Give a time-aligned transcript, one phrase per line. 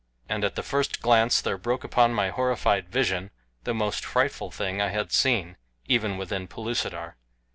[0.27, 3.29] And at the first glance there broke upon my horrified vision
[3.65, 7.17] the most frightful thing I had seen even within Pellucidar.